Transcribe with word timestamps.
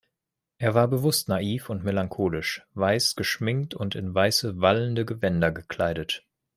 Er 0.57 0.73
war 0.73 0.87
bewusst 0.87 1.29
naiv 1.29 1.69
und 1.69 1.83
melancholisch, 1.83 2.63
weiß 2.73 3.15
geschminkt 3.15 3.75
und 3.75 3.93
in 3.93 4.11
weiße, 4.15 4.59
wallende 4.59 5.05
Gewänder 5.05 5.51
gekleidet. 5.51 6.25